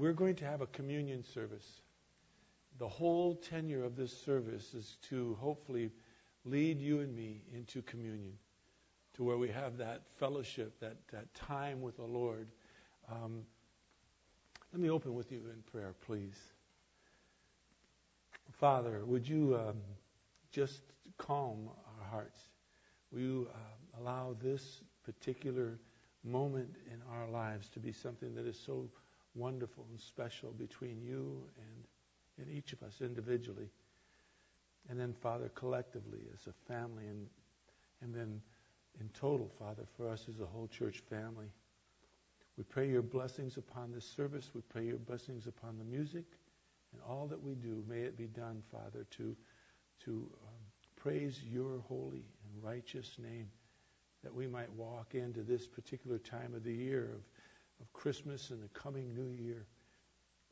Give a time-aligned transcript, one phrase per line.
[0.00, 1.82] we're going to have a communion service.
[2.78, 5.90] The whole tenure of this service is to hopefully
[6.46, 8.32] lead you and me into communion,
[9.12, 12.48] to where we have that fellowship, that, that time with the Lord.
[13.12, 13.42] Um,
[14.72, 16.38] let me open with you in prayer, please.
[18.52, 19.76] Father, would you um,
[20.50, 20.80] just
[21.18, 22.40] calm our hearts?
[23.12, 25.78] Will you uh, allow this particular
[26.24, 28.88] moment in our lives to be something that is so
[29.34, 33.68] wonderful and special between you and, and each of us individually?
[34.88, 37.26] And then, Father, collectively as a family, and,
[38.02, 38.40] and then
[38.98, 41.46] in total, Father, for us as a whole church family.
[42.56, 44.50] We pray your blessings upon this service.
[44.54, 46.24] We pray your blessings upon the music
[46.92, 47.84] and all that we do.
[47.88, 49.36] May it be done, Father, to,
[50.04, 50.64] to um,
[50.96, 53.48] praise your holy and righteous name,
[54.22, 57.20] that we might walk into this particular time of the year of,
[57.80, 59.66] of Christmas and the coming new year.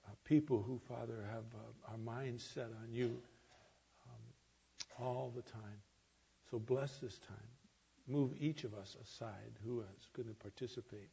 [0.07, 3.21] Uh, people who, Father, have uh, our minds set on you
[4.07, 5.83] um, all the time.
[6.51, 7.37] So bless this time.
[8.07, 11.11] Move each of us aside who is going to participate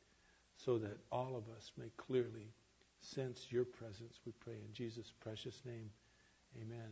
[0.57, 2.47] so that all of us may clearly
[3.01, 5.89] sense your presence, we pray in Jesus' precious name.
[6.61, 6.89] Amen.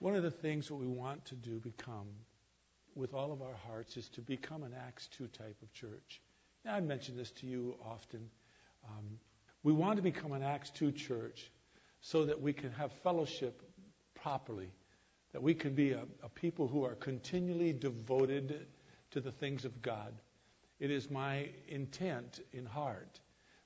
[0.00, 2.08] One of the things that we want to do become
[2.94, 6.20] with all of our hearts is to become an Acts 2 type of church.
[6.64, 8.28] Now, I mention this to you often.
[8.88, 9.18] Um,
[9.62, 11.50] we want to become an Acts 2 church
[12.00, 13.62] so that we can have fellowship
[14.14, 14.70] properly,
[15.32, 18.66] that we can be a, a people who are continually devoted
[19.10, 20.14] to the things of God.
[20.78, 23.20] It is my intent in heart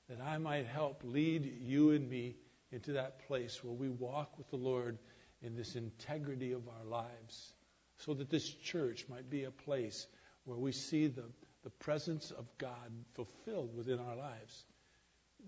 [0.09, 2.35] that I might help lead you and me
[2.71, 4.97] into that place where we walk with the Lord
[5.41, 7.53] in this integrity of our lives,
[7.97, 10.07] so that this church might be a place
[10.43, 11.23] where we see the,
[11.63, 14.65] the presence of God fulfilled within our lives.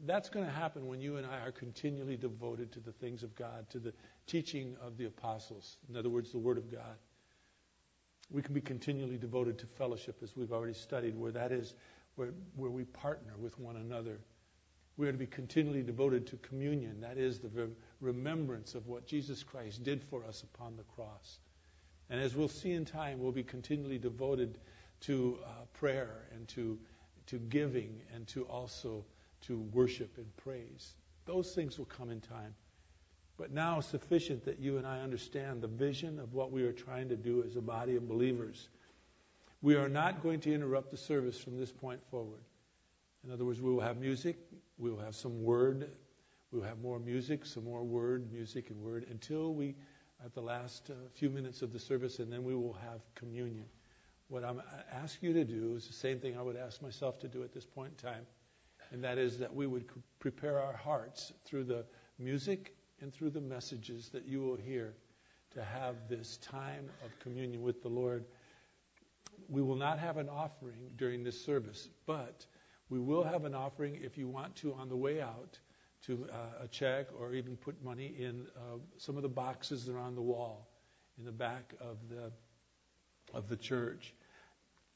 [0.06, 3.36] That's going to happen when you and I are continually devoted to the things of
[3.36, 3.94] God, to the
[4.26, 5.78] teaching of the apostles.
[5.90, 6.98] In other words, the Word of God.
[8.30, 11.74] We can be continually devoted to fellowship, as we've already studied, where that is
[12.16, 14.20] where, where we partner with one another
[14.98, 17.00] we are to be continually devoted to communion.
[17.02, 17.70] That is the
[18.02, 21.40] remembrance of what Jesus Christ did for us upon the cross.
[22.10, 24.58] And as we'll see in time, we'll be continually devoted
[25.02, 26.80] to uh, prayer and to,
[27.28, 29.06] to giving and to also
[29.42, 30.94] to worship and praise.
[31.26, 32.56] Those things will come in time.
[33.38, 37.10] But now sufficient that you and I understand the vision of what we are trying
[37.10, 38.70] to do as a body of believers.
[39.62, 42.42] We are not going to interrupt the service from this point forward.
[43.24, 44.38] In other words, we will have music,
[44.78, 45.92] we will have some word,
[46.52, 49.76] we will have more music, some more word, music, and word until we,
[50.24, 53.66] at the last uh, few minutes of the service, and then we will have communion.
[54.30, 54.62] What I'm
[54.92, 57.54] asking you to do is the same thing I would ask myself to do at
[57.54, 58.26] this point in time,
[58.92, 59.86] and that is that we would
[60.20, 61.86] prepare our hearts through the
[62.20, 64.94] music and through the messages that you will hear
[65.54, 68.26] to have this time of communion with the Lord.
[69.50, 72.46] We will not have an offering during this service, but
[72.90, 75.60] we will have an offering if you want to on the way out
[76.06, 79.94] to uh, a check or even put money in uh, some of the boxes that
[79.94, 80.68] are on the wall
[81.18, 82.32] in the back of the
[83.34, 84.14] of the church.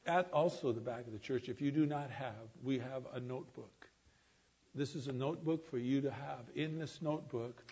[0.05, 3.19] At also the back of the church, if you do not have, we have a
[3.19, 3.80] notebook.
[4.73, 6.45] This is a notebook for you to have.
[6.55, 7.63] In this notebook,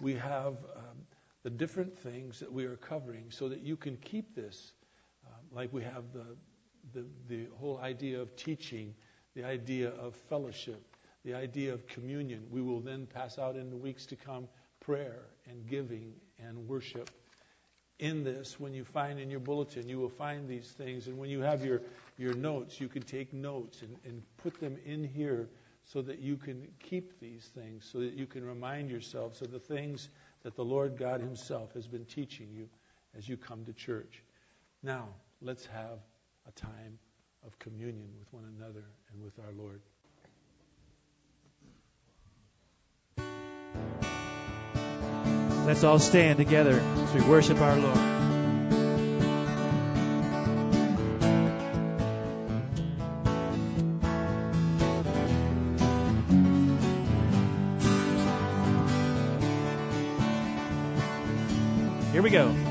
[0.00, 0.96] we have um,
[1.42, 4.72] the different things that we are covering so that you can keep this.
[5.26, 6.24] Um, like we have the,
[6.94, 8.94] the, the whole idea of teaching
[9.34, 10.82] the idea of fellowship,
[11.24, 12.46] the idea of communion.
[12.50, 14.48] We will then pass out in the weeks to come
[14.80, 17.10] prayer and giving and worship.
[17.98, 21.06] In this, when you find in your bulletin, you will find these things.
[21.06, 21.82] And when you have your,
[22.16, 25.48] your notes, you can take notes and, and put them in here
[25.92, 29.58] so that you can keep these things, so that you can remind yourselves of the
[29.58, 30.08] things
[30.42, 32.68] that the Lord God Himself has been teaching you
[33.16, 34.22] as you come to church.
[34.82, 35.08] Now,
[35.40, 35.98] let's have
[36.46, 36.98] a time
[37.44, 39.80] of communion with one another and with our Lord.
[45.66, 48.15] Let's all stand together as we worship our Lord.
[62.36, 62.65] Go.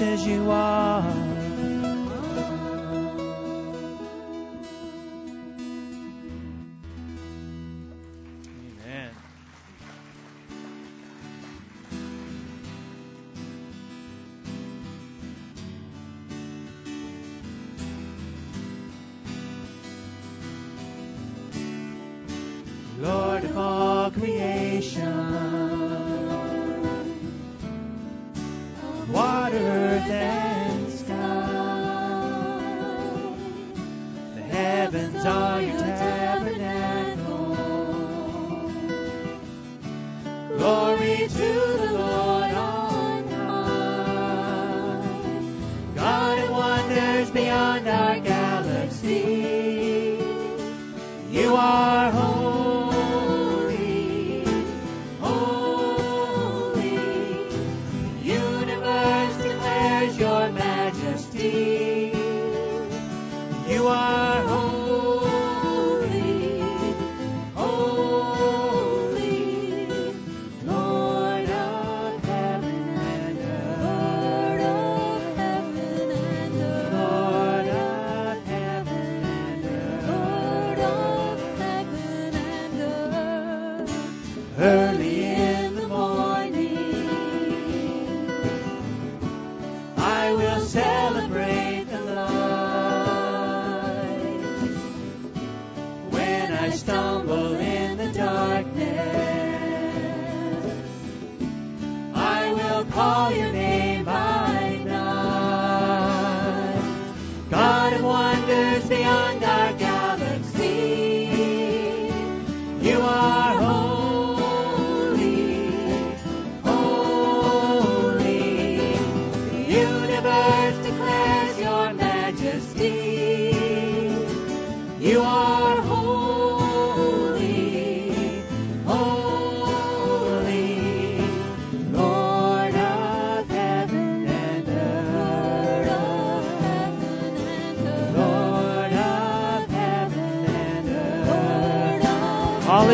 [0.00, 0.39] As you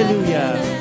[0.07, 0.76] Hallelujah.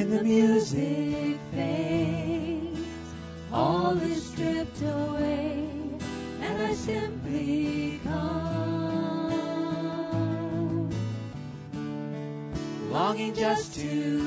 [0.00, 2.80] When the music fades,
[3.52, 5.68] all is stripped away,
[6.40, 9.28] and I simply come,
[12.90, 14.19] longing just to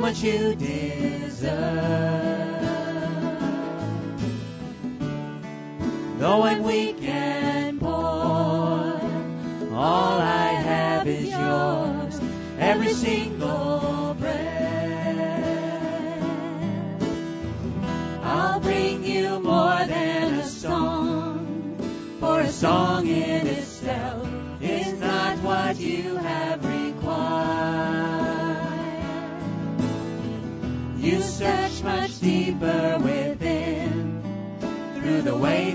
[0.00, 1.50] much you deserve.
[6.18, 6.99] Though I'm weak
[32.60, 34.22] deeper within,
[34.94, 35.74] through the way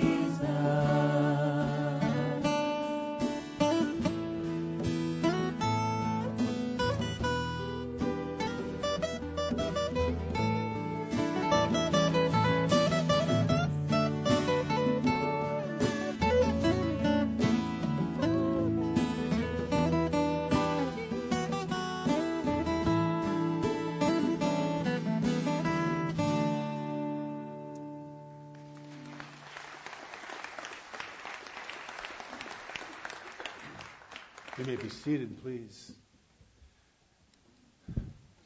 [34.61, 35.91] You may be seated, please.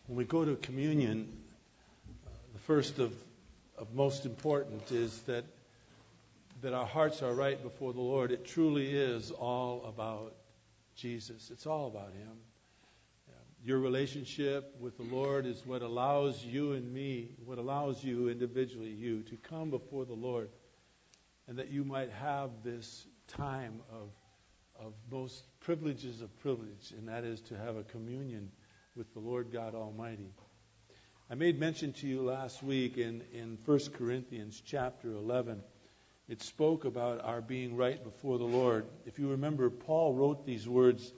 [0.08, 1.28] When we go to communion,
[2.26, 3.14] uh, the first of,
[3.78, 5.44] of most important is that
[6.62, 8.32] that our hearts are right before the Lord.
[8.32, 10.34] It truly is all about
[10.96, 11.52] Jesus.
[11.52, 12.38] It's all about Him.
[13.66, 18.92] Your relationship with the Lord is what allows you and me, what allows you individually,
[18.92, 20.48] you, to come before the Lord,
[21.50, 24.08] and that you might have this time of
[24.80, 28.52] of most privileges of privilege, and that is to have a communion
[28.96, 30.34] with the Lord God Almighty.
[31.30, 35.62] I made mention to you last week in, in 1 Corinthians chapter 11.
[36.28, 38.86] It spoke about our being right before the Lord.
[39.06, 41.12] If you remember, Paul wrote these words,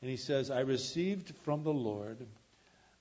[0.00, 2.26] and he says, I received from the Lord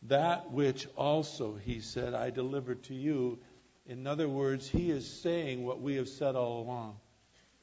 [0.03, 3.39] that which also, he said, I delivered to you.
[3.85, 6.97] In other words, he is saying what we have said all along.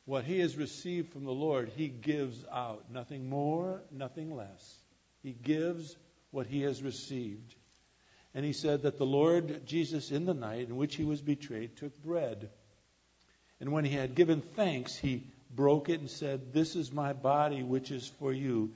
[0.06, 2.90] What he has received from the Lord, he gives out.
[2.90, 4.78] Nothing more, nothing less.
[5.22, 5.96] He gives
[6.30, 7.54] what he has received.
[8.34, 11.76] And he said that the Lord Jesus, in the night in which he was betrayed,
[11.76, 12.50] took bread.
[13.60, 15.22] And when he had given thanks, he
[15.54, 18.72] broke it and said, This is my body, which is for you.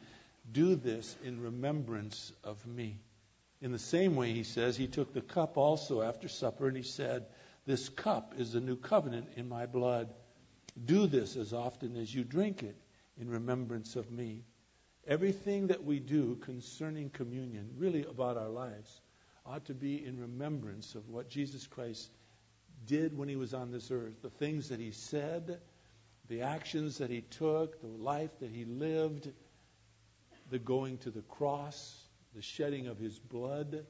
[0.50, 3.00] Do this in remembrance of me.
[3.60, 6.84] In the same way, he says, he took the cup also after supper, and he
[6.84, 7.26] said,
[7.66, 10.08] This cup is the new covenant in my blood.
[10.84, 12.76] Do this as often as you drink it
[13.20, 14.44] in remembrance of me.
[15.06, 19.00] Everything that we do concerning communion, really about our lives,
[19.46, 22.10] ought to be in remembrance of what Jesus Christ
[22.86, 24.20] did when he was on this earth.
[24.22, 25.58] The things that he said,
[26.28, 29.30] the actions that he took, the life that he lived,
[30.50, 33.86] the going to the cross, the shedding of his blood,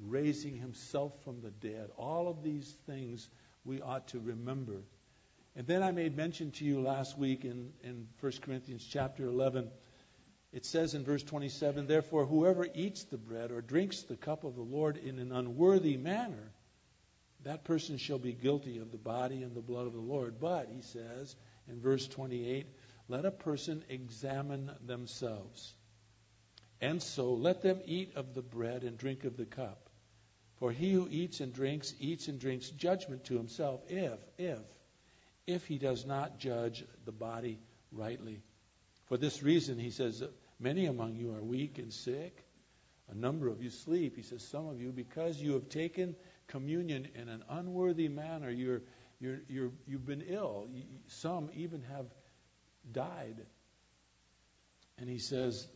[0.00, 1.90] raising himself from the dead.
[1.96, 3.28] All of these things
[3.64, 4.82] we ought to remember.
[5.56, 9.70] And then I made mention to you last week in, in 1 Corinthians chapter 11.
[10.52, 14.54] It says in verse 27 Therefore, whoever eats the bread or drinks the cup of
[14.54, 16.52] the Lord in an unworthy manner,
[17.44, 20.38] that person shall be guilty of the body and the blood of the Lord.
[20.38, 21.34] But, he says
[21.68, 22.66] in verse 28,
[23.08, 25.74] let a person examine themselves.
[26.82, 29.88] And so let them eat of the bread and drink of the cup.
[30.56, 34.58] For he who eats and drinks, eats and drinks judgment to himself, if, if,
[35.46, 37.60] if he does not judge the body
[37.92, 38.42] rightly.
[39.06, 40.22] For this reason, he says,
[40.58, 42.44] many among you are weak and sick.
[43.08, 44.16] A number of you sleep.
[44.16, 46.16] He says, some of you, because you have taken
[46.48, 48.82] communion in an unworthy manner, you're,
[49.20, 50.68] you're, you're, you've been ill.
[51.06, 52.06] Some even have
[52.90, 53.36] died.
[54.98, 55.68] And he says,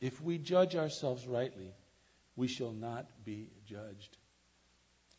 [0.00, 1.74] if we judge ourselves rightly,
[2.36, 4.16] we shall not be judged.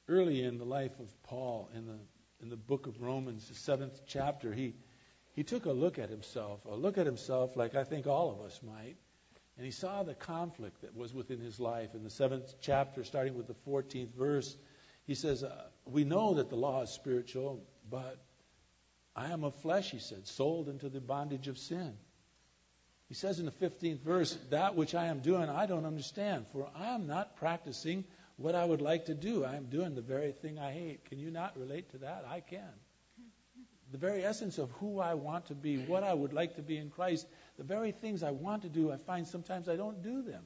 [0.08, 2.00] Early in the life of Paul, in the
[2.46, 4.76] in the book of Romans, the seventh chapter, he
[5.34, 8.46] he took a look at himself, a look at himself like I think all of
[8.46, 8.98] us might.
[9.58, 11.96] And he saw the conflict that was within his life.
[11.96, 14.56] In the seventh chapter, starting with the 14th verse,
[15.08, 18.24] he says, uh, We know that the law is spiritual, but
[19.16, 21.98] I am of flesh, he said, sold into the bondage of sin.
[23.08, 26.70] He says in the 15th verse, That which I am doing, I don't understand, for
[26.76, 28.06] I am not practicing
[28.38, 29.46] what I would like to do.
[29.46, 31.06] I am doing the very thing I hate.
[31.06, 32.26] Can you not relate to that?
[32.30, 32.74] I can.
[33.92, 36.78] The very essence of who I want to be, what I would like to be
[36.78, 40.22] in Christ, the very things I want to do, I find sometimes I don't do
[40.22, 40.44] them.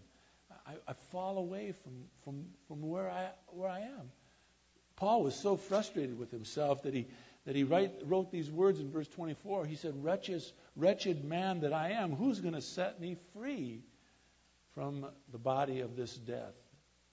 [0.67, 4.11] I, I fall away from, from, from where, I, where I am.
[4.97, 7.07] Paul was so frustrated with himself that he,
[7.45, 9.65] that he write, wrote these words in verse 24.
[9.65, 10.43] He said, Wretched,
[10.75, 13.81] wretched man that I am, who's going to set me free
[14.75, 16.53] from the body of this death?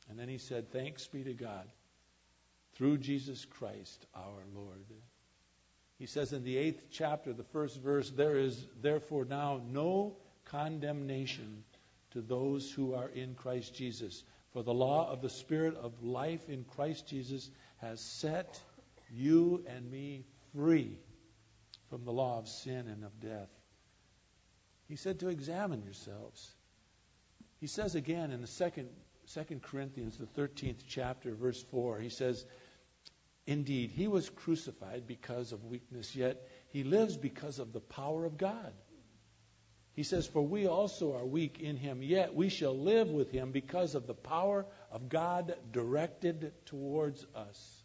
[0.08, 1.66] And then he said, Thanks be to God
[2.74, 4.84] through Jesus Christ our Lord.
[5.98, 11.64] He says in the eighth chapter, the first verse, There is therefore now no condemnation
[12.12, 14.22] to those who are in Christ Jesus.
[14.52, 18.60] For the law of the Spirit of life in Christ Jesus has set
[19.10, 20.98] you and me free
[21.90, 23.50] from the law of sin and of death.
[24.88, 26.50] He said to examine yourselves.
[27.60, 28.88] He says again in the second,
[29.26, 32.44] second Corinthians, the 13th chapter, verse 4, he says,
[33.46, 38.36] Indeed, he was crucified because of weakness, yet he lives because of the power of
[38.36, 38.72] God.
[39.94, 43.52] He says, For we also are weak in him, yet we shall live with him
[43.52, 47.84] because of the power of God directed towards us.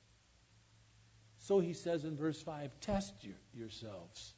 [1.39, 4.34] So he says in verse 5 Test your, yourselves.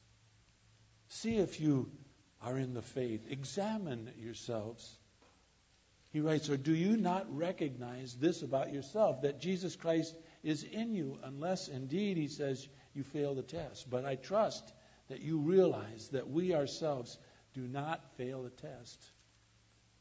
[1.07, 1.91] See if you
[2.41, 3.25] are in the faith.
[3.29, 4.97] Examine yourselves.
[6.13, 10.93] He writes, Or do you not recognize this about yourself, that Jesus Christ is in
[10.93, 13.89] you, unless indeed, he says, you fail the test.
[13.89, 14.71] But I trust
[15.09, 17.17] that you realize that we ourselves
[17.55, 19.03] do not fail the test.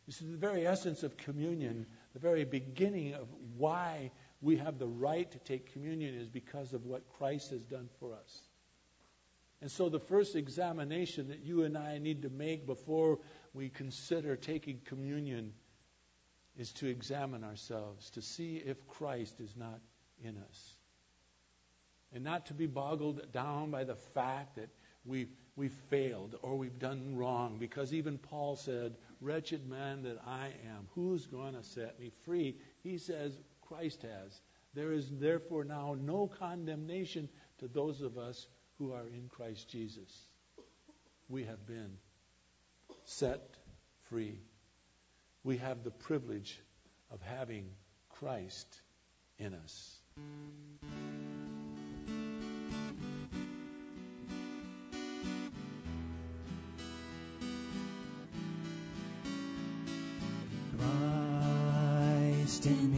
[0.06, 4.10] This is the very essence of communion, the very beginning of why
[4.42, 8.12] we have the right to take communion is because of what Christ has done for
[8.12, 8.42] us.
[9.62, 13.20] And so the first examination that you and I need to make before
[13.54, 15.52] we consider taking communion
[16.56, 19.80] is to examine ourselves, to see if Christ is not
[20.22, 20.74] in us.
[22.14, 24.68] And not to be boggled down by the fact that
[25.04, 27.56] we've, we've failed or we've done wrong.
[27.58, 32.56] Because even Paul said, Wretched man that I am, who's going to set me free?
[32.82, 34.40] He says, Christ has.
[34.74, 38.46] There is therefore now no condemnation to those of us
[38.78, 40.26] who are in Christ Jesus.
[41.28, 41.96] We have been
[43.04, 43.56] set
[44.08, 44.40] free.
[45.44, 46.60] We have the privilege
[47.10, 47.66] of having
[48.10, 48.80] Christ
[49.38, 49.96] in us.
[60.78, 62.91] Christ in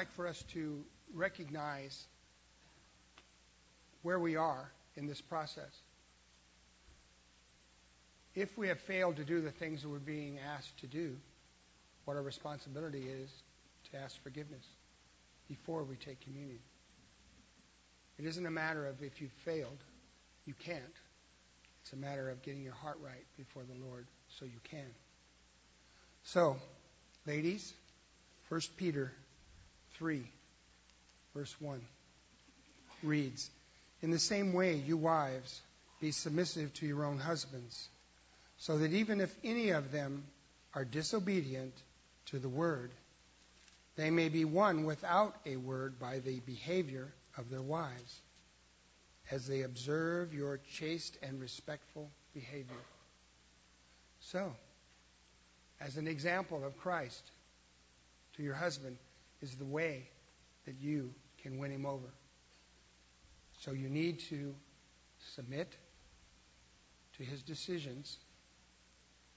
[0.00, 0.82] like for us to
[1.12, 2.06] recognize
[4.00, 5.82] where we are in this process.
[8.34, 11.18] If we have failed to do the things that we're being asked to do,
[12.06, 13.30] what our responsibility is
[13.92, 14.64] to ask forgiveness
[15.48, 16.60] before we take communion.
[18.18, 19.84] It isn't a matter of if you've failed,
[20.46, 20.96] you can't.
[21.82, 24.94] It's a matter of getting your heart right before the Lord so you can.
[26.22, 26.56] So,
[27.26, 27.74] ladies,
[28.48, 29.12] 1 Peter
[30.00, 30.22] 3,
[31.34, 31.78] verse 1
[33.02, 33.50] reads
[34.00, 35.60] In the same way, you wives,
[36.00, 37.86] be submissive to your own husbands,
[38.56, 40.24] so that even if any of them
[40.74, 41.74] are disobedient
[42.26, 42.90] to the word,
[43.96, 48.20] they may be won without a word by the behavior of their wives
[49.30, 52.84] as they observe your chaste and respectful behavior.
[54.20, 54.50] So,
[55.78, 57.22] as an example of Christ
[58.36, 58.96] to your husband
[59.40, 60.08] is the way
[60.66, 62.08] that you can win him over.
[63.60, 64.54] So you need to
[65.34, 65.74] submit
[67.18, 68.18] to his decisions,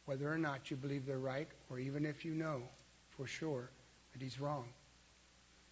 [0.05, 2.61] whether or not you believe they're right, or even if you know
[3.17, 3.69] for sure
[4.13, 4.65] that he's wrong.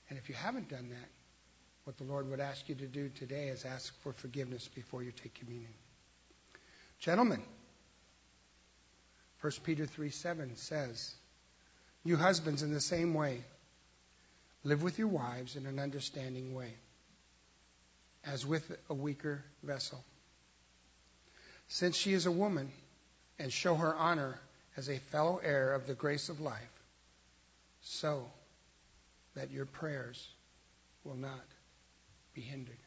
[0.09, 1.09] And if you haven't done that,
[1.85, 5.11] what the Lord would ask you to do today is ask for forgiveness before you
[5.11, 5.71] take communion.
[6.99, 7.41] Gentlemen,
[9.41, 11.11] 1 Peter 3 7 says,
[12.03, 13.41] You husbands, in the same way,
[14.63, 16.73] live with your wives in an understanding way,
[18.25, 20.03] as with a weaker vessel.
[21.67, 22.71] Since she is a woman,
[23.41, 24.39] and show her honor
[24.77, 26.61] as a fellow heir of the grace of life,
[27.81, 28.23] so
[29.35, 30.27] that your prayers
[31.03, 31.45] will not
[32.35, 32.77] be hindered.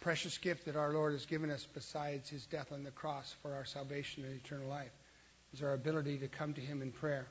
[0.00, 3.54] Precious gift that our Lord has given us besides his death on the cross for
[3.54, 4.92] our salvation and eternal life
[5.54, 7.26] is our ability to come to him in prayer.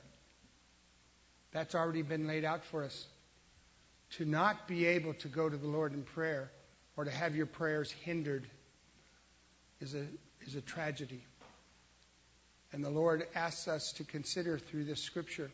[1.54, 3.06] That's already been laid out for us.
[4.18, 6.50] To not be able to go to the Lord in prayer
[6.96, 8.44] or to have your prayers hindered
[9.80, 10.04] is a,
[10.46, 11.22] is a tragedy.
[12.72, 15.50] And the Lord asks us to consider through this scripture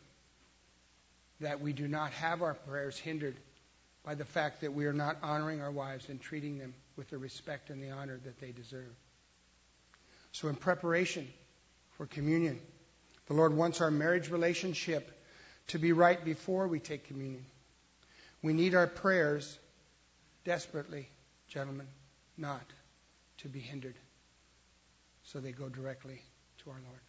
[1.39, 3.35] that we do not have our prayers hindered
[4.03, 7.17] by the fact that we are not honoring our wives and treating them with the
[7.19, 8.95] respect and the honor that they deserve.
[10.31, 11.27] So, in preparation
[11.91, 12.59] for communion,
[13.27, 15.11] the Lord wants our marriage relationship
[15.67, 17.45] to be right before we take communion.
[18.41, 19.57] We need our prayers
[20.43, 21.07] desperately,
[21.47, 21.87] gentlemen,
[22.37, 22.65] not
[23.39, 23.95] to be hindered
[25.23, 26.21] so they go directly
[26.63, 26.99] to our Lord.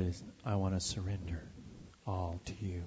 [0.00, 0.14] Lord,
[0.44, 1.42] I want to surrender
[2.06, 2.82] all to you.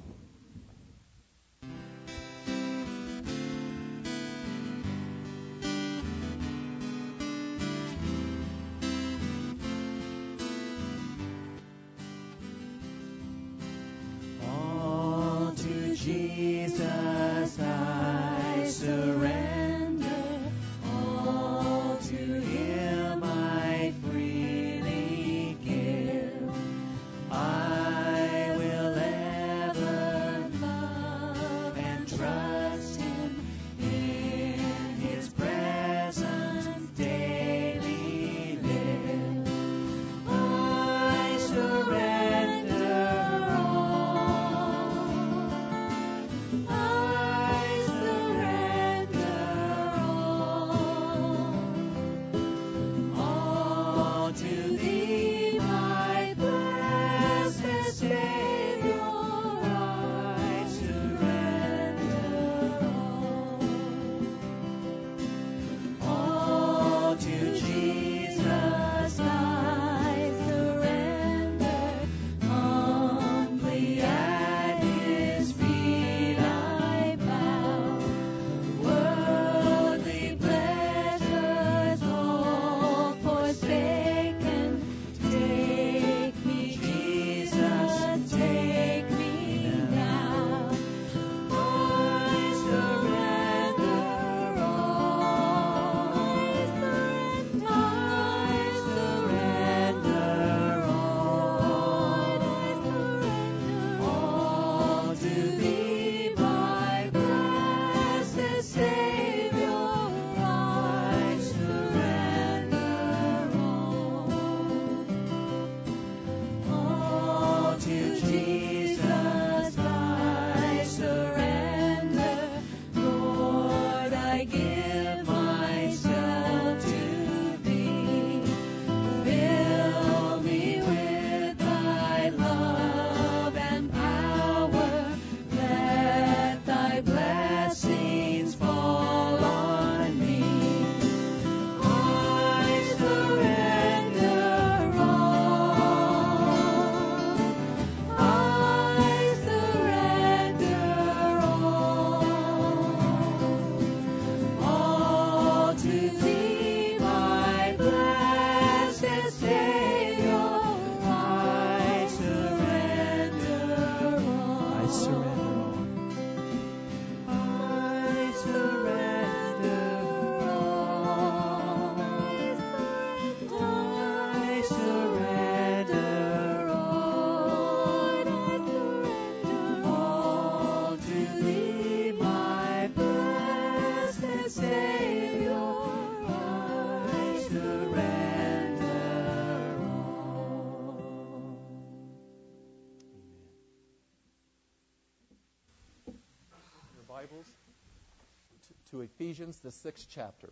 [199.64, 200.50] The sixth chapter.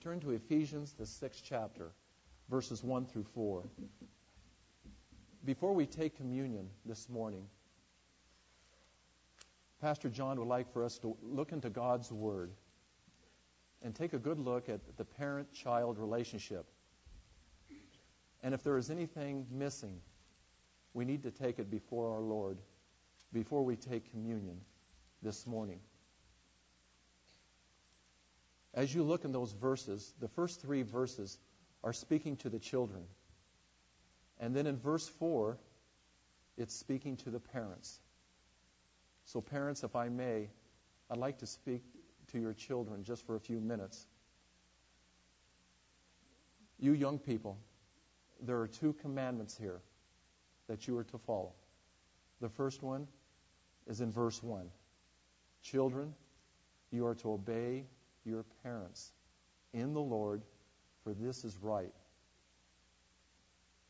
[0.00, 1.90] Turn to Ephesians, the sixth chapter,
[2.48, 3.64] verses 1 through 4.
[5.44, 7.46] Before we take communion this morning,
[9.80, 12.52] Pastor John would like for us to look into God's Word
[13.82, 16.66] and take a good look at the parent child relationship.
[18.42, 20.00] And if there is anything missing,
[20.94, 22.58] we need to take it before our Lord
[23.32, 24.60] before we take communion
[25.22, 25.80] this morning.
[28.74, 31.38] As you look in those verses, the first three verses
[31.82, 33.04] are speaking to the children.
[34.40, 35.58] And then in verse 4,
[36.56, 37.98] it's speaking to the parents.
[39.24, 40.48] So, parents, if I may,
[41.10, 41.82] I'd like to speak
[42.32, 44.06] to your children just for a few minutes.
[46.78, 47.58] You young people,
[48.40, 49.80] there are two commandments here
[50.68, 51.52] that you are to follow.
[52.40, 53.08] The first one
[53.86, 54.70] is in verse 1.
[55.62, 56.14] Children,
[56.92, 57.84] you are to obey
[58.28, 59.12] your parents
[59.72, 60.42] in the Lord,
[61.02, 61.92] for this is right.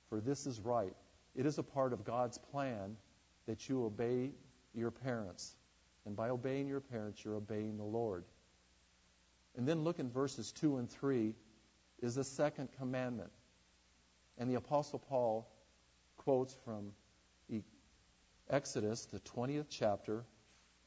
[0.09, 0.95] For this is right.
[1.35, 2.97] It is a part of God's plan
[3.47, 4.31] that you obey
[4.75, 5.55] your parents.
[6.07, 8.25] And by obeying your parents, you're obeying the Lord.
[9.57, 11.35] And then look in verses 2 and 3
[12.01, 13.31] is the second commandment.
[14.39, 15.51] And the Apostle Paul
[16.17, 16.93] quotes from
[18.51, 20.25] Exodus, the 20th chapter,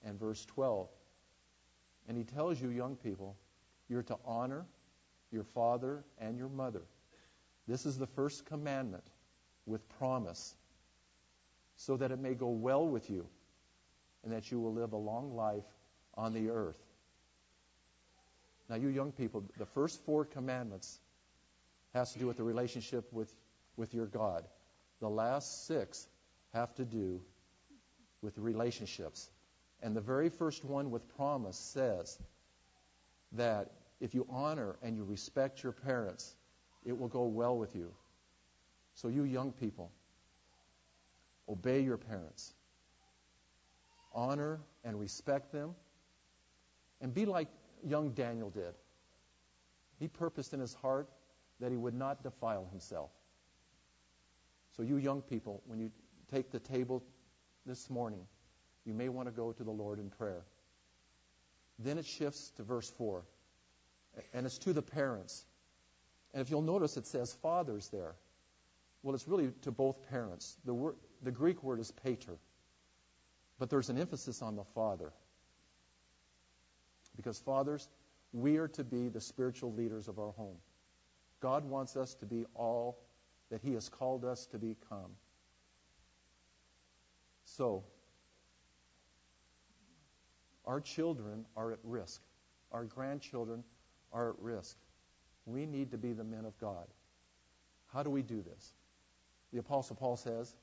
[0.03, 0.89] and verse 12.
[2.11, 3.37] And he tells you, young people,
[3.87, 4.65] you're to honor
[5.31, 6.81] your father and your mother.
[7.69, 9.05] This is the first commandment
[9.65, 10.53] with promise,
[11.77, 13.25] so that it may go well with you
[14.25, 15.63] and that you will live a long life
[16.15, 16.83] on the earth.
[18.67, 20.99] Now, you young people, the first four commandments
[21.93, 23.33] has to do with the relationship with,
[23.77, 24.43] with your God.
[24.99, 26.05] The last six
[26.53, 27.21] have to do
[28.21, 29.29] with relationships.
[29.81, 32.19] And the very first one with promise says
[33.33, 36.35] that if you honor and you respect your parents,
[36.85, 37.93] it will go well with you.
[38.93, 39.91] So, you young people,
[41.47, 42.53] obey your parents,
[44.13, 45.75] honor and respect them,
[46.99, 47.47] and be like
[47.83, 48.73] young Daniel did.
[49.99, 51.09] He purposed in his heart
[51.59, 53.11] that he would not defile himself.
[54.75, 55.91] So, you young people, when you
[56.29, 57.03] take the table
[57.65, 58.25] this morning,
[58.85, 60.43] you may want to go to the Lord in prayer.
[61.79, 63.23] Then it shifts to verse 4,
[64.33, 65.45] and it's to the parents.
[66.33, 68.15] And if you'll notice, it says fathers there.
[69.03, 70.55] Well, it's really to both parents.
[70.65, 72.37] The, word, the Greek word is pater,
[73.57, 75.11] but there's an emphasis on the father.
[77.15, 77.89] Because, fathers,
[78.31, 80.55] we are to be the spiritual leaders of our home.
[81.41, 82.99] God wants us to be all
[83.49, 85.11] that He has called us to become.
[87.45, 87.83] So,
[90.71, 92.21] our children are at risk.
[92.71, 93.65] Our grandchildren
[94.13, 94.77] are at risk.
[95.45, 96.87] We need to be the men of God.
[97.91, 98.73] How do we do this?
[99.51, 100.55] The Apostle Paul says,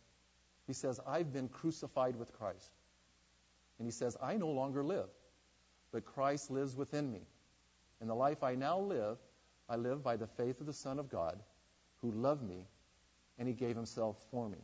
[0.66, 2.70] he says, I've been crucified with Christ.
[3.78, 5.11] And he says, I no longer live,
[5.92, 7.20] but Christ lives within me.
[8.00, 9.18] In the life I now live,
[9.68, 11.38] I live by the faith of the Son of God,
[12.00, 12.66] who loved me,
[13.38, 14.59] and he gave himself for me.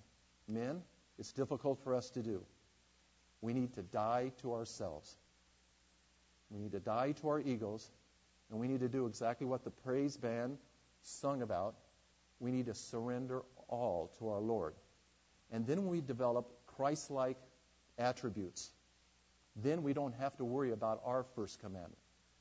[0.48, 0.80] Men,
[1.18, 2.42] it's difficult for us to do.
[3.42, 5.14] We need to die to ourselves.
[6.54, 7.90] We need to die to our egos,
[8.50, 10.58] and we need to do exactly what the praise band
[11.02, 11.74] sung about.
[12.38, 14.74] We need to surrender all to our Lord.
[15.50, 17.36] And then we develop Christ like
[17.98, 18.70] attributes.
[19.56, 21.98] Then we don't have to worry about our first commandment.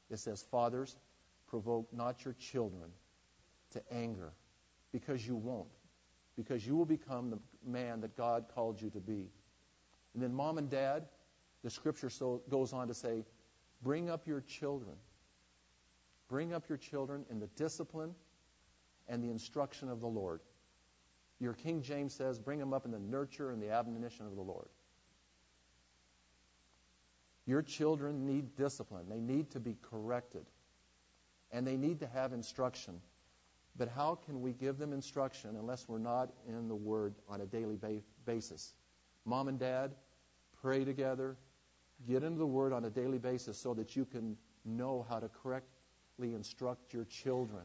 [0.09, 0.95] It says, Fathers,
[1.47, 2.91] provoke not your children
[3.71, 4.31] to anger,
[4.91, 5.67] because you won't
[6.35, 9.29] because you will become the man that God called you to be.
[10.13, 11.05] And then, mom and dad,
[11.63, 13.23] the scripture so goes on to say,
[13.83, 14.95] bring up your children.
[16.29, 18.15] Bring up your children in the discipline
[19.07, 20.39] and the instruction of the Lord.
[21.39, 24.41] Your King James says, bring them up in the nurture and the admonition of the
[24.41, 24.69] Lord.
[27.45, 29.09] Your children need discipline.
[29.09, 30.45] They need to be corrected.
[31.51, 33.01] And they need to have instruction.
[33.75, 37.45] But how can we give them instruction unless we're not in the Word on a
[37.45, 38.73] daily ba- basis?
[39.25, 39.91] Mom and dad,
[40.61, 41.35] pray together.
[42.07, 45.29] Get into the Word on a daily basis so that you can know how to
[45.29, 47.63] correctly instruct your children.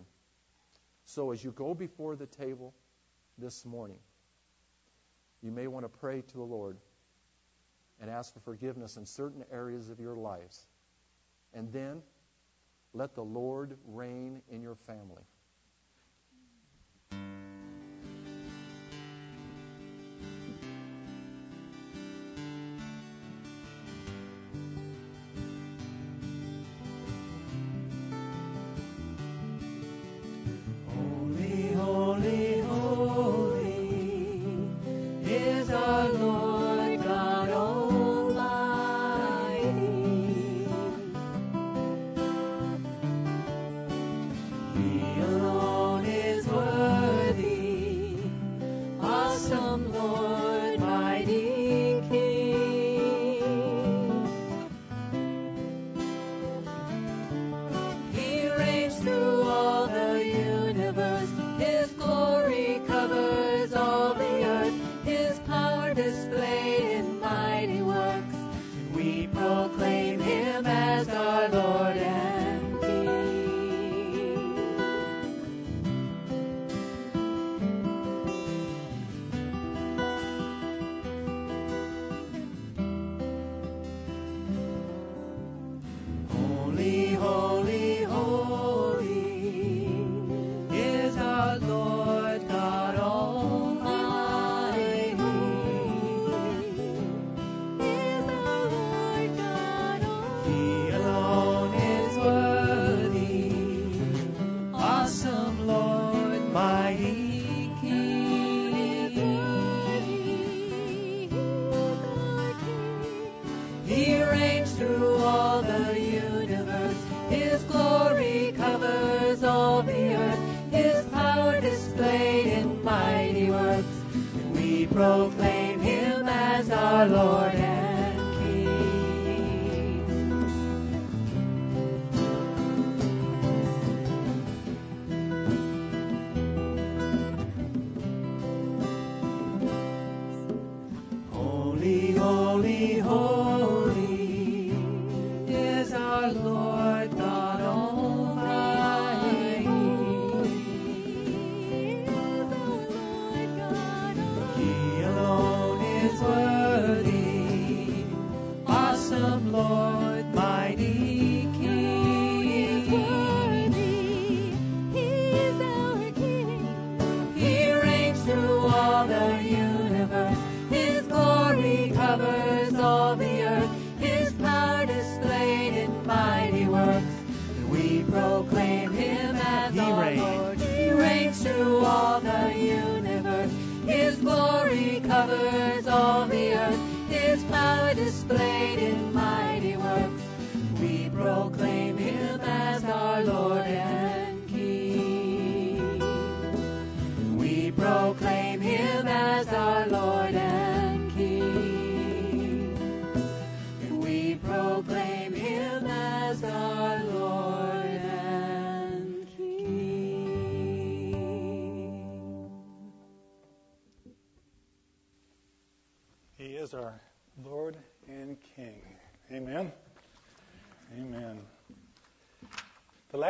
[1.05, 2.75] So as you go before the table
[3.39, 3.99] this morning,
[5.43, 6.77] you may want to pray to the Lord
[8.01, 10.67] and ask for forgiveness in certain areas of your lives.
[11.55, 12.03] And then
[12.93, 15.23] let the Lord reign in your family.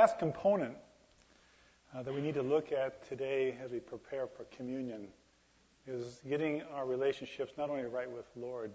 [0.08, 0.74] Last component
[1.94, 5.06] uh, that we need to look at today as we prepare for communion
[5.86, 8.72] is getting our relationships not only right with Lord,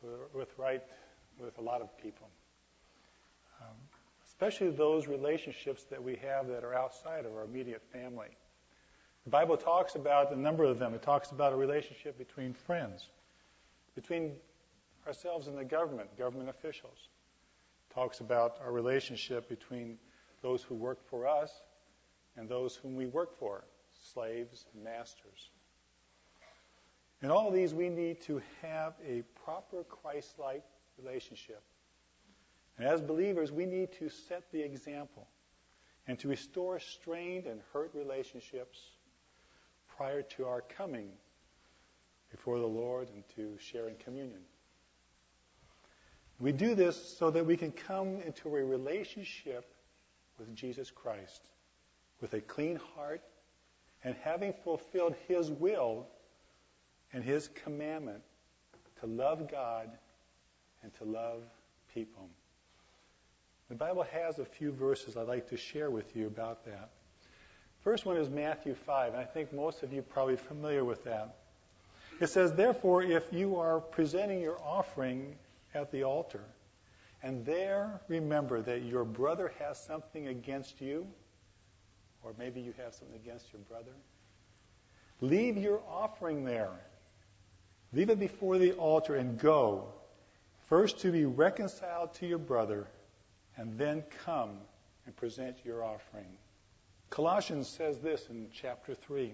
[0.00, 0.80] but with right
[1.40, 2.28] with a lot of people.
[3.60, 3.74] Um,
[4.28, 8.28] especially those relationships that we have that are outside of our immediate family.
[9.24, 10.94] The Bible talks about a number of them.
[10.94, 13.08] It talks about a relationship between friends,
[13.96, 14.34] between
[15.04, 17.08] ourselves and the government, government officials.
[17.90, 19.98] It talks about our relationship between
[20.44, 21.50] those who work for us
[22.36, 23.64] and those whom we work for,
[24.12, 25.48] slaves and masters.
[27.22, 30.62] In all of these, we need to have a proper Christ like
[31.02, 31.62] relationship.
[32.76, 35.26] And as believers, we need to set the example
[36.06, 38.78] and to restore strained and hurt relationships
[39.96, 41.08] prior to our coming
[42.30, 44.40] before the Lord and to share in communion.
[46.38, 49.73] We do this so that we can come into a relationship
[50.38, 51.42] with Jesus Christ
[52.20, 53.22] with a clean heart
[54.02, 56.06] and having fulfilled His will
[57.12, 58.22] and His commandment
[59.00, 59.90] to love God
[60.82, 61.42] and to love
[61.92, 62.28] people.
[63.68, 66.90] The Bible has a few verses I'd like to share with you about that.
[67.82, 71.36] First one is Matthew 5, and I think most of you probably familiar with that.
[72.20, 75.36] It says, Therefore, if you are presenting your offering
[75.74, 76.44] at the altar,
[77.24, 81.06] and there remember that your brother has something against you,
[82.22, 83.92] or maybe you have something against your brother,
[85.22, 86.68] leave your offering there.
[87.94, 89.88] Leave it before the altar and go,
[90.68, 92.86] first to be reconciled to your brother,
[93.56, 94.58] and then come
[95.06, 96.36] and present your offering.
[97.08, 99.32] Colossians says this in chapter 3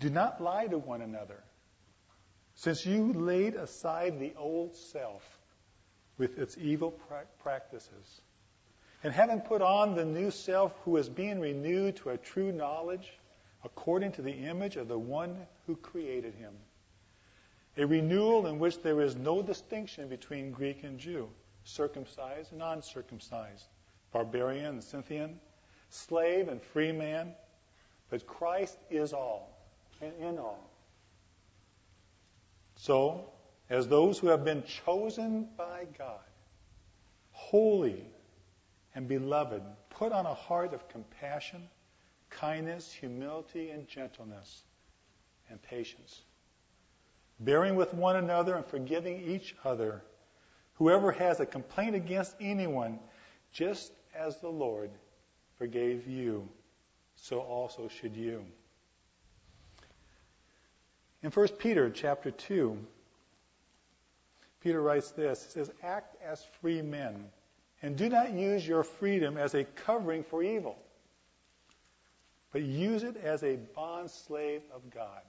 [0.00, 1.42] Do not lie to one another,
[2.56, 5.22] since you laid aside the old self
[6.22, 8.20] with its evil pra- practices,
[9.02, 13.12] and having put on the new self who is being renewed to a true knowledge
[13.64, 16.52] according to the image of the one who created him.
[17.76, 21.28] A renewal in which there is no distinction between Greek and Jew,
[21.64, 23.66] circumcised and uncircumcised,
[24.12, 25.40] barbarian and Scythian,
[25.90, 27.34] slave and free man,
[28.10, 29.58] but Christ is all
[30.00, 30.70] and in all.
[32.76, 33.32] So,
[33.70, 36.20] as those who have been chosen by God,
[37.30, 38.04] holy
[38.94, 41.68] and beloved, put on a heart of compassion,
[42.30, 44.62] kindness, humility, and gentleness,
[45.48, 46.22] and patience,
[47.40, 50.02] bearing with one another and forgiving each other.
[50.74, 52.98] Whoever has a complaint against anyone,
[53.52, 54.90] just as the Lord
[55.56, 56.48] forgave you,
[57.16, 58.44] so also should you.
[61.22, 62.76] In 1 Peter chapter 2,
[64.62, 65.44] Peter writes this.
[65.44, 67.24] He says, Act as free men,
[67.82, 70.78] and do not use your freedom as a covering for evil.
[72.52, 75.22] but use it as a bond slave of God.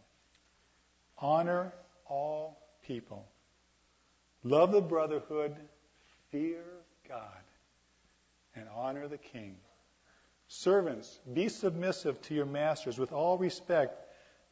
[1.17, 1.73] Honor
[2.05, 3.25] all people.
[4.43, 5.55] Love the brotherhood.
[6.31, 6.63] Fear
[7.07, 7.43] God.
[8.55, 9.55] And honor the king.
[10.49, 13.95] Servants, be submissive to your masters with all respect,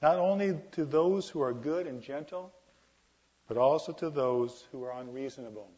[0.02, 2.54] not only to those who are good and gentle,
[3.52, 5.70] but also to those who are unreasonable.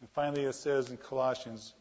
[0.00, 1.74] And finally, it says in Colossians,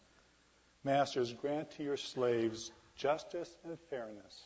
[0.83, 4.43] Masters, grant to your slaves justice and fairness,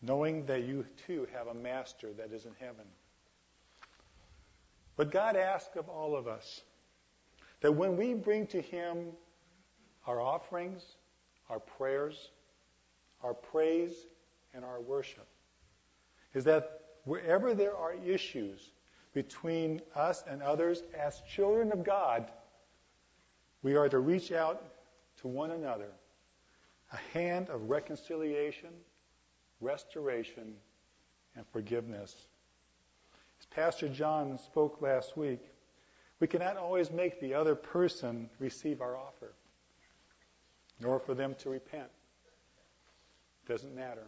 [0.00, 2.84] knowing that you too have a master that is in heaven.
[4.94, 6.60] But God asks of all of us
[7.62, 9.06] that when we bring to Him
[10.06, 10.84] our offerings,
[11.48, 12.30] our prayers,
[13.24, 14.06] our praise,
[14.54, 15.26] and our worship,
[16.32, 18.70] is that wherever there are issues
[19.12, 22.30] between us and others as children of God,
[23.62, 24.62] we are to reach out
[25.20, 25.90] to one another
[26.92, 28.70] a hand of reconciliation,
[29.60, 30.54] restoration,
[31.36, 32.14] and forgiveness.
[33.38, 35.40] As Pastor John spoke last week,
[36.18, 39.32] we cannot always make the other person receive our offer,
[40.80, 41.88] nor for them to repent.
[43.44, 44.06] It doesn't matter.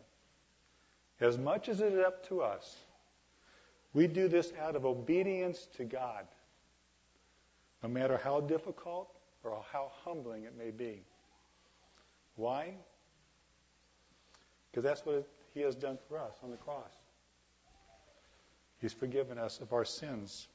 [1.20, 2.76] As much as it is up to us,
[3.94, 6.26] we do this out of obedience to God,
[7.82, 9.08] no matter how difficult
[9.44, 11.02] or how humbling it may be.
[12.36, 12.74] Why?
[14.70, 16.92] Because that's what He has done for us on the cross.
[18.80, 20.48] He's forgiven us of our sins.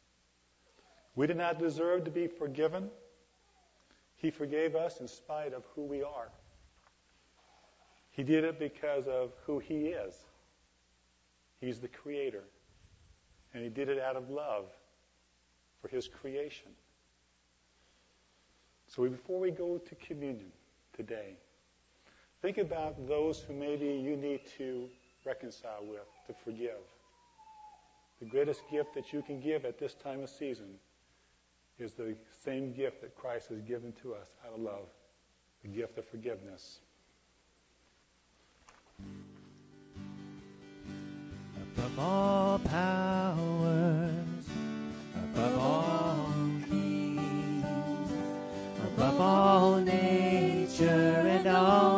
[1.16, 2.90] We did not deserve to be forgiven.
[4.18, 6.30] He forgave us in spite of who we are.
[8.12, 10.16] He did it because of who He is.
[11.62, 12.44] He's the Creator.
[13.54, 14.66] And He did it out of love
[15.82, 16.72] for His creation.
[18.88, 20.52] So before we go to communion
[20.96, 21.36] today,
[22.42, 24.90] think about those who maybe you need to
[25.26, 26.80] reconcile with, to forgive.
[28.20, 30.80] The greatest gift that you can give at this time of season
[31.78, 34.88] is the same gift that Christ has given to us out of love,
[35.62, 36.80] the gift of forgiveness.
[42.00, 44.46] All powers,
[45.16, 46.30] above all
[46.70, 48.12] kings,
[48.86, 51.97] above all nature and all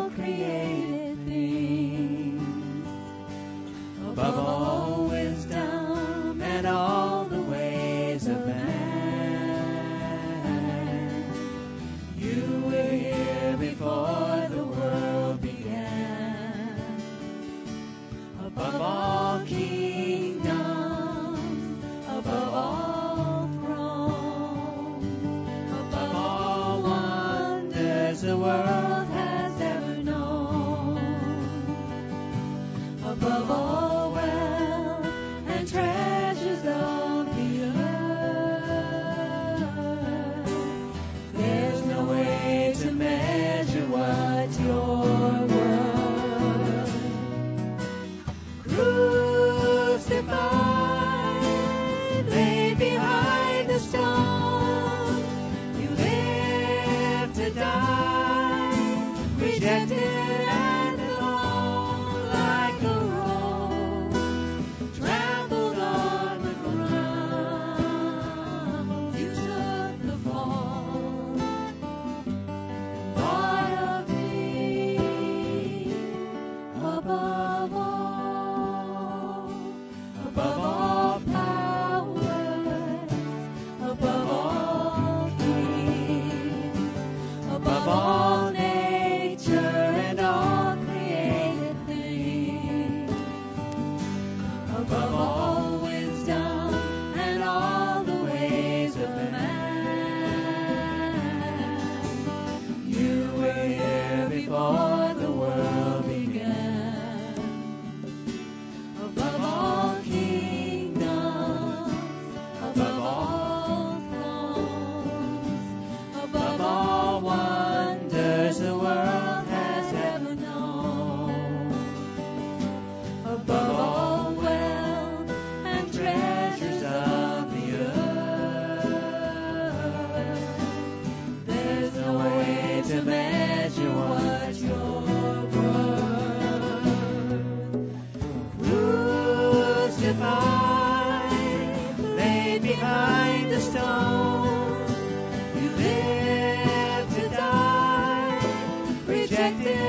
[149.30, 149.89] rejected.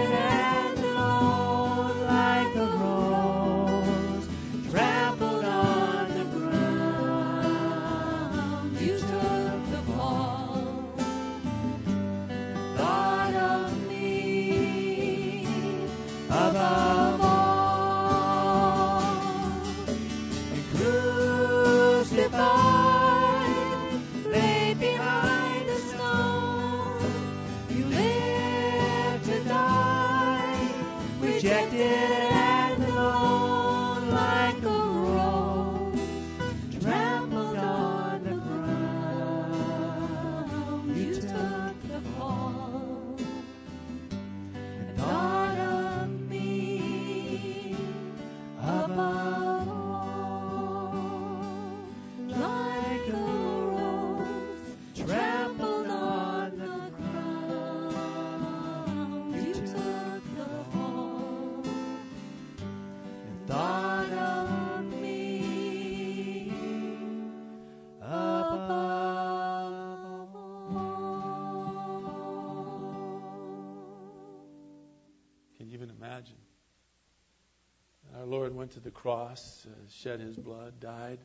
[78.70, 81.18] Went to the cross, uh, shed his blood, died,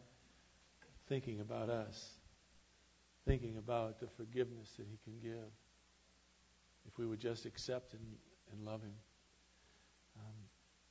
[1.07, 2.09] thinking about us,
[3.27, 5.51] thinking about the forgiveness that he can give
[6.87, 8.01] if we would just accept and,
[8.51, 8.95] and love him.
[10.17, 10.33] Um,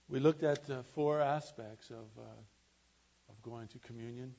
[0.09, 4.33] we looked at uh, four aspects of, uh, of going to communion.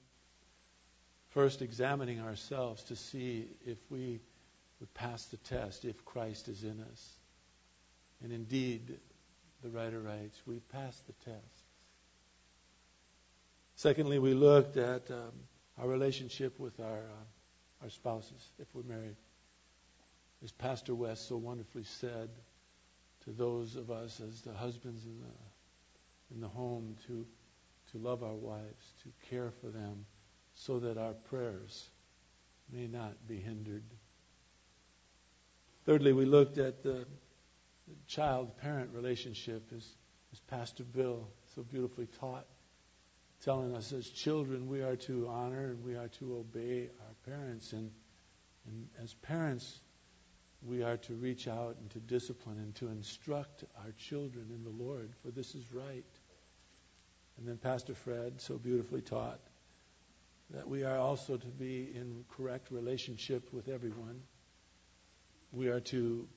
[1.32, 4.22] First, examining ourselves to see if we
[4.80, 7.10] would pass the test, if Christ is in us.
[8.24, 9.00] And indeed,
[9.62, 11.65] the writer writes, we passed the test.
[13.76, 15.32] Secondly, we looked at um,
[15.78, 19.18] our relationship with our, uh, our spouses, if we're married.
[20.44, 22.30] As Pastor West so wonderfully said
[23.26, 27.26] to those of us as the husbands in the, in the home to,
[27.92, 30.06] to love our wives, to care for them,
[30.54, 31.90] so that our prayers
[32.72, 33.84] may not be hindered.
[35.86, 37.06] Thirdly, we looked at the
[38.08, 39.86] child parent relationship as,
[40.32, 42.46] as Pastor Bill so beautifully taught,
[43.44, 47.74] telling us as children we are to honor and we are to obey our parents.
[47.74, 47.92] And,
[48.68, 49.80] and as parents,
[50.64, 54.84] we are to reach out and to discipline and to instruct our children in the
[54.84, 56.04] Lord, for this is right.
[57.38, 59.40] And then Pastor Fred so beautifully taught
[60.52, 64.22] that we are also to be in correct relationship with everyone.
[65.52, 66.28] We are to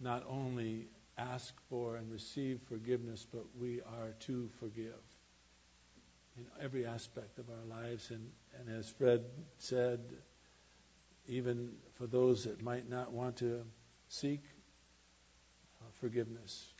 [0.00, 0.88] not only
[1.18, 4.94] ask for and receive forgiveness, but we are to forgive
[6.36, 8.10] in every aspect of our lives.
[8.10, 9.22] And, and as Fred
[9.58, 10.00] said,
[11.26, 13.62] even for those that might not want to
[14.08, 14.42] seek
[15.80, 16.74] uh, forgiveness,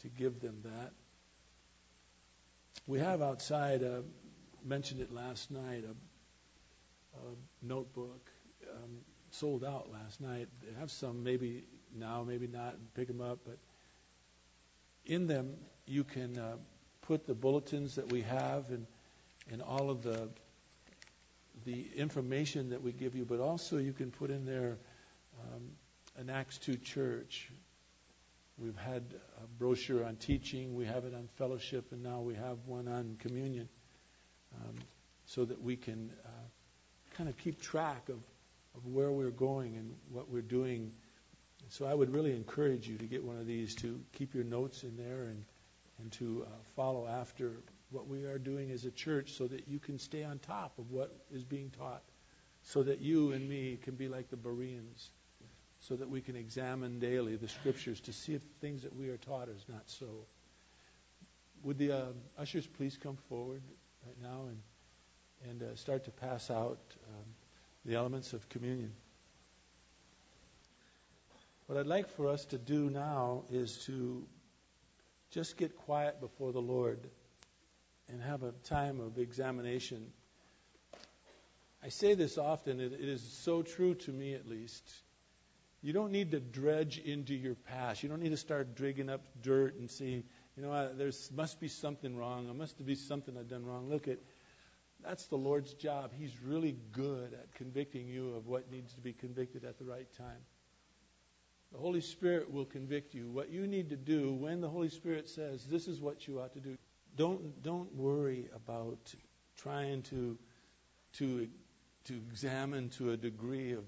[0.00, 0.92] to give them that.
[2.86, 4.00] We have outside, uh,
[4.64, 8.30] mentioned it last night, a, a notebook
[8.76, 8.90] um,
[9.30, 10.48] sold out last night.
[10.62, 13.58] They have some maybe now, maybe not, pick them up, but
[15.06, 15.54] in them
[15.86, 16.56] you can uh,
[17.10, 18.86] put the bulletins that we have and
[19.50, 20.28] and all of the
[21.64, 24.78] the information that we give you, but also you can put in there
[25.42, 25.62] um,
[26.18, 27.50] an Acts 2 church.
[28.58, 29.02] We've had
[29.42, 33.16] a brochure on teaching, we have it on fellowship, and now we have one on
[33.18, 33.68] communion
[34.54, 34.76] um,
[35.26, 36.28] so that we can uh,
[37.16, 38.18] kind of keep track of,
[38.76, 40.92] of where we're going and what we're doing.
[41.70, 44.84] So I would really encourage you to get one of these to keep your notes
[44.84, 45.44] in there and,
[46.00, 47.52] and to uh, follow after
[47.90, 50.90] what we are doing as a church so that you can stay on top of
[50.90, 52.02] what is being taught,
[52.62, 55.10] so that you and me can be like the Bereans,
[55.80, 59.08] so that we can examine daily the scriptures to see if the things that we
[59.08, 60.06] are taught is not so.
[61.64, 62.04] Would the uh,
[62.38, 63.62] ushers please come forward
[64.06, 64.58] right now and
[65.48, 66.78] and uh, start to pass out
[67.08, 67.24] um,
[67.84, 68.92] the elements of communion?
[71.66, 74.26] What I'd like for us to do now is to
[75.30, 76.98] just get quiet before the Lord
[78.08, 80.06] and have a time of examination.
[81.82, 84.82] I say this often, it, is so true to me at least.
[85.82, 88.02] You don't need to dredge into your past.
[88.02, 90.24] You don't need to start digging up dirt and see,
[90.56, 92.46] you know, uh, there must be something wrong.
[92.46, 93.88] There must be something I've done wrong.
[93.88, 94.18] Look at,
[95.02, 96.10] that's the Lord's job.
[96.18, 100.12] He's really good at convicting you of what needs to be convicted at the right
[100.18, 100.44] time.
[101.72, 103.30] The Holy Spirit will convict you.
[103.30, 106.52] What you need to do when the Holy Spirit says, this is what you ought
[106.54, 106.76] to do,
[107.16, 109.14] don't don't worry about
[109.56, 110.38] trying to
[111.14, 111.48] to
[112.04, 113.84] to examine to a degree of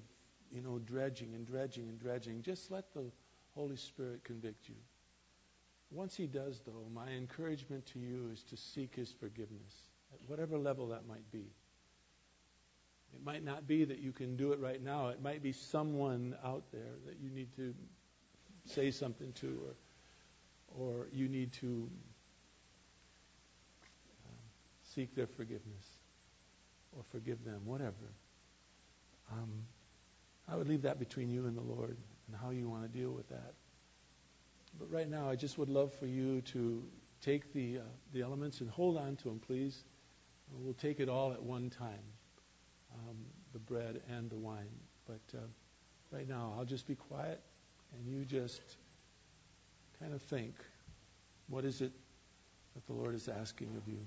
[0.51, 2.43] you know dredging and dredging and dredging.
[2.43, 3.11] Just let the
[3.55, 4.77] Holy Spirit convict you.
[5.91, 10.57] Once He does, though, my encouragement to you is to seek His forgiveness at whatever
[10.57, 11.53] level that might be.
[13.15, 15.09] It might not be that you can do it right now.
[15.09, 17.75] It might be someone out there that you need to
[18.67, 19.75] say something to, or
[20.79, 21.89] or you need to
[24.95, 25.87] seek their forgiveness
[26.97, 28.13] or forgive them, whatever.
[29.33, 29.65] Um,
[30.49, 31.97] I would leave that between you and the Lord
[32.27, 33.55] and how you want to deal with that.
[34.79, 36.83] But right now, I just would love for you to
[37.21, 37.83] take the uh,
[38.13, 39.85] the elements and hold on to them, please.
[40.59, 42.05] We'll take it all at one time,
[42.95, 43.17] um,
[43.53, 44.71] the bread and the wine.
[45.07, 45.41] But uh,
[46.11, 47.41] right now, I'll just be quiet,
[47.93, 48.77] and you just
[49.99, 50.55] kind of think,
[51.49, 51.93] what is it
[52.75, 54.01] that the Lord is asking of you?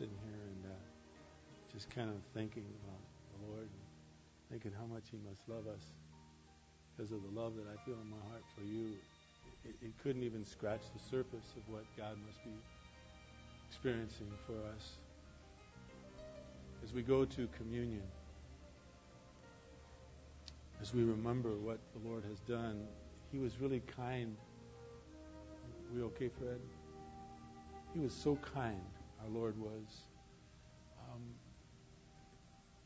[0.00, 0.80] Sitting here and uh,
[1.70, 3.04] just kind of thinking about
[3.36, 3.84] the Lord and
[4.50, 5.84] thinking how much He must love us
[6.96, 8.96] because of the love that I feel in my heart for you.
[9.62, 12.56] It, it couldn't even scratch the surface of what God must be
[13.68, 14.92] experiencing for us.
[16.82, 18.08] As we go to communion,
[20.80, 22.86] as we remember what the Lord has done,
[23.30, 24.34] He was really kind.
[25.94, 26.60] We okay, Fred?
[27.92, 28.80] He was so kind,
[29.22, 30.02] our Lord was.
[31.12, 31.22] Um,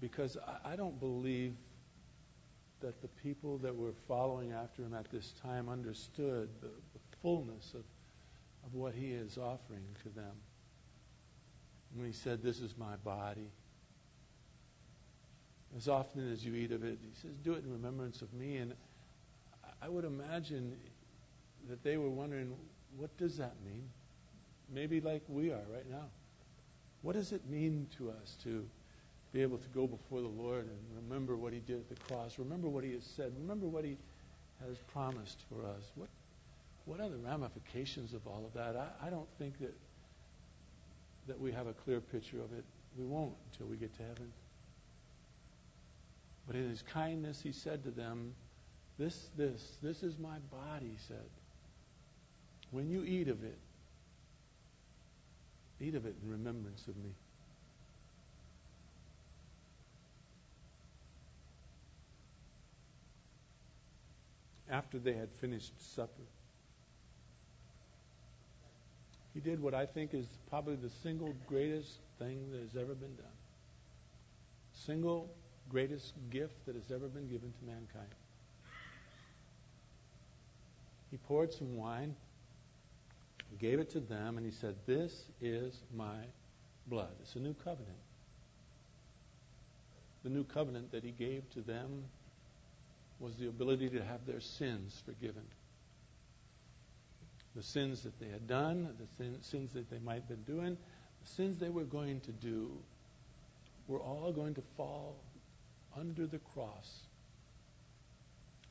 [0.01, 1.55] because I, I don't believe
[2.80, 7.72] that the people that were following after him at this time understood the, the fullness
[7.72, 7.85] of,
[8.66, 10.32] of what he is offering to them.
[11.95, 13.51] When he said, This is my body.
[15.76, 18.59] As often as you eat of it, he says, Do it in remembrance of me.
[18.59, 18.74] And
[19.80, 20.76] I would imagine
[21.68, 22.55] that they were wondering,
[22.97, 23.89] What does that mean?
[24.72, 26.09] Maybe like we are right now.
[27.05, 28.66] What does it mean to us to
[29.32, 32.38] be able to go before the Lord and remember what He did at the cross?
[32.38, 33.32] Remember what He has said.
[33.40, 33.96] Remember what He
[34.66, 35.92] has promised for us.
[35.94, 36.09] What,
[36.86, 38.74] what are the ramifications of all of that?
[38.74, 39.74] I, I don't think that
[41.26, 42.64] that we have a clear picture of it.
[42.98, 44.32] We won't until we get to heaven.
[46.46, 48.34] But in his kindness, he said to them,
[48.98, 51.24] This, this, this is my body, he said.
[52.70, 53.59] When you eat of it,
[55.81, 57.11] eat of it in remembrance of me.
[64.70, 66.22] After they had finished supper,
[69.35, 73.14] he did what I think is probably the single greatest thing that has ever been
[73.16, 73.27] done.
[74.72, 75.29] Single
[75.68, 78.09] greatest gift that has ever been given to mankind.
[81.11, 82.14] He poured some wine,
[83.55, 86.18] gave it to them, and he said, This is my
[86.86, 87.12] blood.
[87.20, 87.98] It's a new covenant.
[90.22, 92.05] The new covenant that he gave to them
[93.20, 95.44] was the ability to have their sins forgiven
[97.55, 100.76] the sins that they had done, the sin, sins that they might have been doing,
[101.22, 102.70] the sins they were going to do,
[103.86, 105.16] were all going to fall
[105.96, 107.02] under the cross,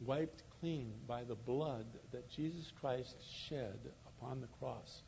[0.01, 3.15] wiped clean by the blood that Jesus Christ
[3.47, 3.79] shed
[4.23, 5.01] upon the cross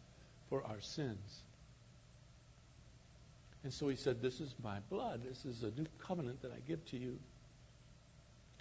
[0.49, 1.43] for our sins.
[3.63, 5.21] And so he said, This is my blood.
[5.27, 7.17] This is a new covenant that I give to you.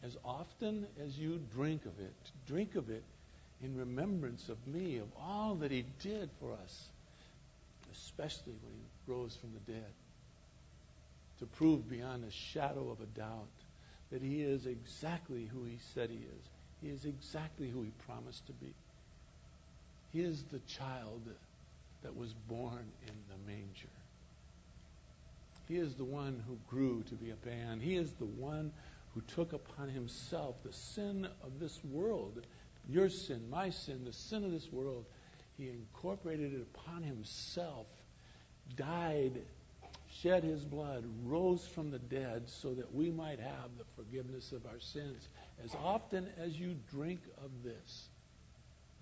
[0.02, 2.14] As often as you drink of it,
[2.46, 3.02] drink of it
[3.62, 6.84] in remembrance of me, of all that he did for us,
[7.92, 9.92] especially when he rose from the dead,
[11.38, 13.48] to prove beyond a shadow of a doubt
[14.10, 16.48] that he is exactly who he said he is.
[16.82, 18.74] He is exactly who he promised to be.
[20.14, 21.28] He is the child
[22.02, 23.88] that was born in the manger.
[25.68, 27.80] He is the one who grew to be a man.
[27.80, 28.72] He is the one
[29.12, 32.40] who took upon himself the sin of this world
[32.88, 35.06] your sin, my sin, the sin of this world,
[35.56, 37.86] he incorporated it upon himself,
[38.76, 39.40] died,
[40.20, 44.66] shed his blood, rose from the dead so that we might have the forgiveness of
[44.66, 45.28] our sins.
[45.64, 48.08] As often as you drink of this,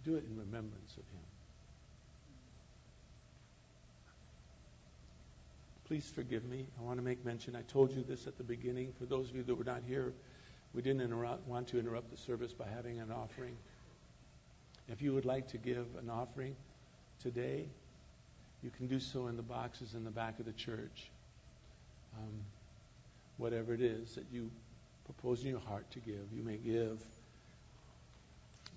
[0.05, 1.22] do it in remembrance of him.
[5.86, 6.66] Please forgive me.
[6.78, 7.55] I want to make mention.
[7.55, 8.92] I told you this at the beginning.
[8.98, 10.12] For those of you that were not here,
[10.74, 13.57] we didn't interrupt, want to interrupt the service by having an offering.
[14.88, 16.57] If you would like to give an offering
[17.22, 17.66] today,
[18.62, 21.11] you can do so in the boxes in the back of the church.
[22.16, 22.40] Um,
[23.36, 24.50] whatever it is that you
[25.05, 27.03] propose in your heart to give, you may give.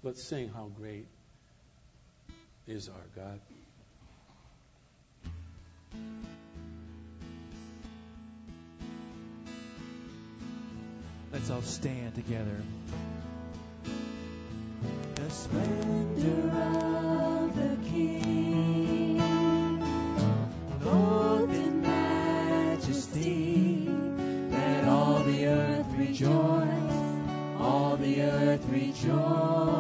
[0.04, 1.08] Let's sing how great
[2.68, 3.40] is our God.
[11.32, 12.58] Let's all stand together
[15.16, 19.20] The splendor of the King,
[20.82, 23.90] clothed in majesty.
[24.52, 26.94] Let all the earth rejoice,
[27.60, 29.75] all the earth rejoice.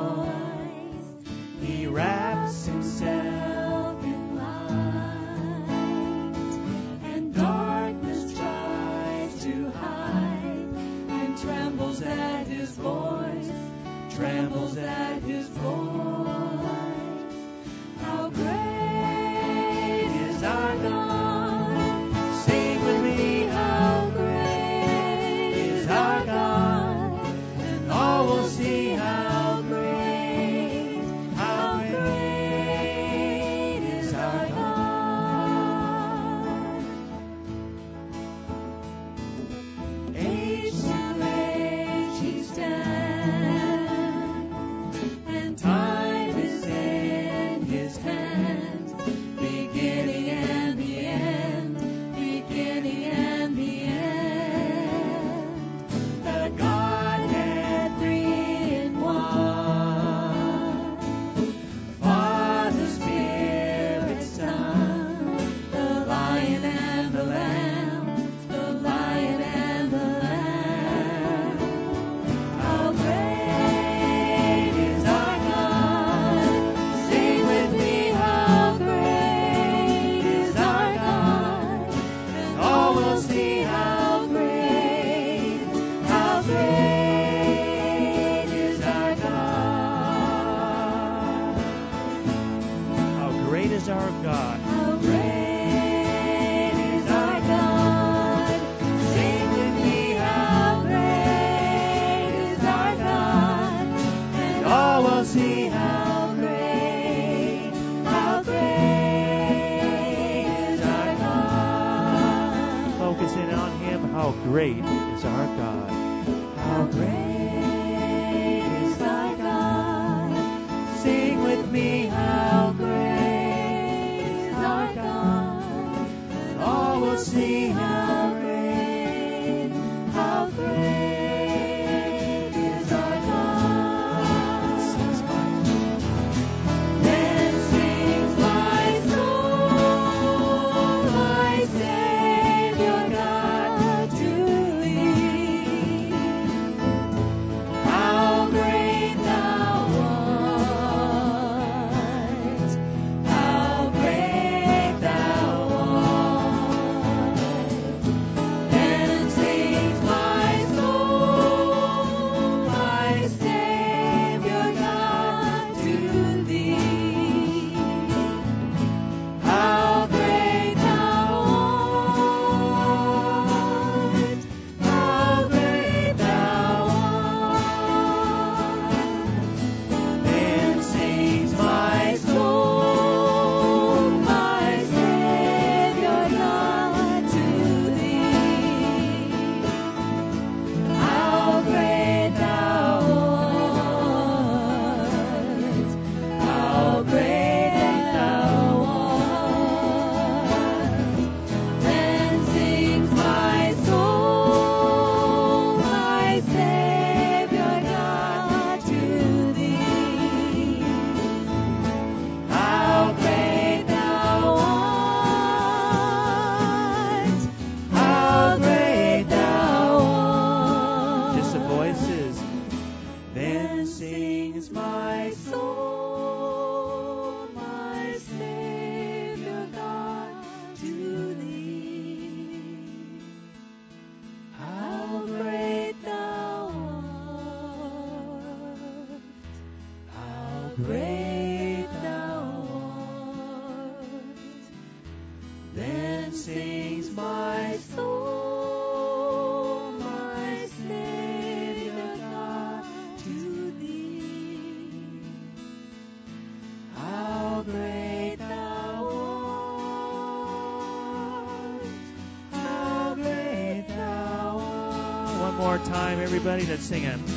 [266.47, 267.34] everybody that's singing.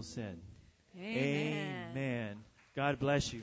[0.00, 0.38] people said,
[0.98, 1.86] Amen.
[1.92, 2.36] Amen.
[2.74, 3.42] God bless you.